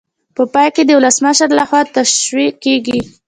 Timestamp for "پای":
0.53-0.69